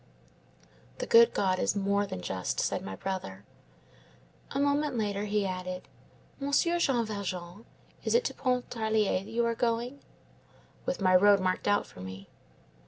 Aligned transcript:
"'The 0.97 1.05
good 1.05 1.31
God 1.31 1.59
is 1.59 1.75
more 1.75 2.07
than 2.07 2.21
just,' 2.21 2.59
said 2.59 2.81
my 2.83 2.95
brother. 2.95 3.43
"A 4.49 4.59
moment 4.59 4.97
later 4.97 5.25
he 5.25 5.45
added:— 5.45 5.87
"'Monsieur 6.39 6.79
Jean 6.79 7.05
Valjean, 7.05 7.65
is 8.03 8.15
it 8.15 8.23
to 8.23 8.33
Pontarlier 8.33 9.23
that 9.23 9.29
you 9.29 9.45
are 9.45 9.53
going?' 9.53 9.99
"'With 10.87 11.01
my 11.01 11.15
road 11.15 11.39
marked 11.39 11.67
out 11.67 11.85
for 11.85 11.99
me. 11.99 12.29